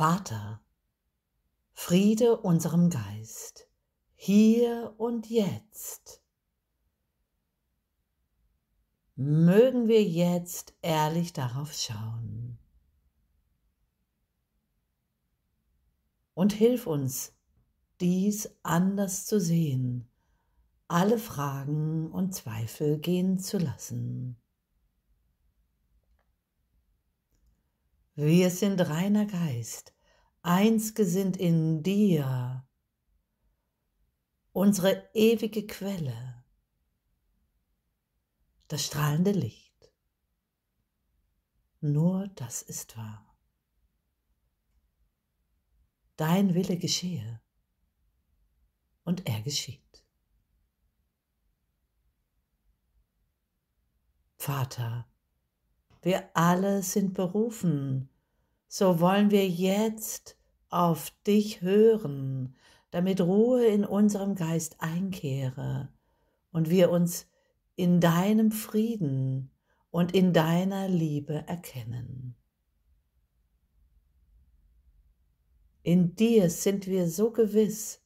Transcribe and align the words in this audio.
Vater, 0.00 0.62
Friede 1.74 2.40
unserem 2.40 2.88
Geist, 2.88 3.68
hier 4.14 4.94
und 4.96 5.28
jetzt. 5.28 6.22
Mögen 9.14 9.88
wir 9.88 10.02
jetzt 10.02 10.72
ehrlich 10.80 11.34
darauf 11.34 11.74
schauen. 11.74 12.58
Und 16.32 16.54
hilf 16.54 16.86
uns, 16.86 17.34
dies 18.00 18.48
anders 18.62 19.26
zu 19.26 19.38
sehen, 19.38 20.08
alle 20.88 21.18
Fragen 21.18 22.10
und 22.10 22.34
Zweifel 22.34 22.98
gehen 22.98 23.38
zu 23.38 23.58
lassen. 23.58 24.40
Wir 28.14 28.50
sind 28.50 28.80
reiner 28.80 29.26
Geist, 29.26 29.94
eins 30.42 30.94
gesinnt 30.94 31.36
in 31.36 31.82
dir, 31.82 32.66
unsere 34.52 35.08
ewige 35.14 35.66
Quelle, 35.66 36.44
das 38.68 38.86
strahlende 38.86 39.32
Licht. 39.32 39.92
Nur 41.80 42.28
das 42.34 42.62
ist 42.62 42.96
wahr. 42.96 43.26
Dein 46.16 46.54
Wille 46.54 46.76
geschehe 46.76 47.40
und 49.04 49.26
er 49.26 49.40
geschieht. 49.40 50.04
Vater, 54.36 55.10
wir 56.02 56.24
alle 56.34 56.82
sind 56.82 57.14
berufen, 57.14 58.08
so 58.68 59.00
wollen 59.00 59.30
wir 59.30 59.48
jetzt 59.48 60.36
auf 60.68 61.10
dich 61.26 61.60
hören, 61.62 62.56
damit 62.90 63.20
Ruhe 63.20 63.66
in 63.66 63.84
unserem 63.84 64.34
Geist 64.34 64.76
einkehre 64.78 65.92
und 66.52 66.70
wir 66.70 66.90
uns 66.90 67.26
in 67.76 68.00
deinem 68.00 68.52
Frieden 68.52 69.50
und 69.90 70.14
in 70.14 70.32
deiner 70.32 70.88
Liebe 70.88 71.44
erkennen. 71.46 72.36
In 75.82 76.14
dir 76.14 76.50
sind 76.50 76.86
wir 76.86 77.08
so 77.08 77.30
gewiss, 77.30 78.02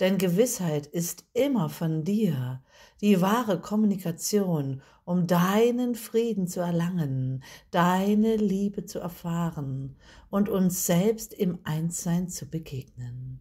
denn 0.00 0.18
Gewissheit 0.18 0.86
ist 0.86 1.24
immer 1.32 1.68
von 1.68 2.04
dir, 2.04 2.62
die 3.00 3.20
wahre 3.20 3.60
Kommunikation, 3.60 4.82
um 5.04 5.26
deinen 5.26 5.94
Frieden 5.94 6.48
zu 6.48 6.60
erlangen, 6.60 7.42
deine 7.70 8.36
Liebe 8.36 8.84
zu 8.84 8.98
erfahren 8.98 9.96
und 10.30 10.48
uns 10.48 10.86
selbst 10.86 11.32
im 11.32 11.58
Einssein 11.64 12.28
zu 12.28 12.46
begegnen. 12.46 13.40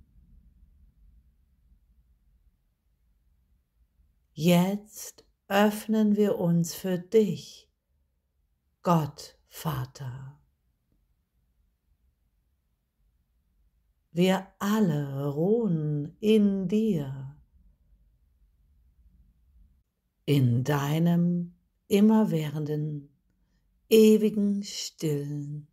Jetzt 4.34 5.26
öffnen 5.48 6.16
wir 6.16 6.38
uns 6.40 6.74
für 6.74 7.00
dich, 7.00 7.70
Gott 8.84 9.38
Vater. 9.48 10.38
Wir 14.16 14.48
alle 14.60 15.28
ruhen 15.28 16.16
in 16.22 16.70
dir, 16.70 17.36
in 20.26 20.64
deinem 20.64 21.54
immerwährenden, 21.90 23.10
ewigen, 23.90 24.64
stillen 24.64 25.68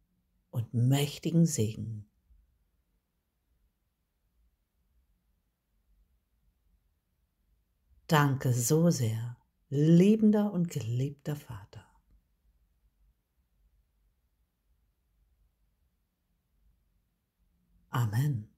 und 0.51 0.75
mächtigen 0.75 1.47
Segen. 1.47 2.11
Danke 8.09 8.53
so 8.53 8.91
sehr, 8.91 9.36
liebender 9.69 10.53
und 10.53 10.69
geliebter 10.69 11.36
Vater. 11.36 11.82
Amen. 17.95 18.52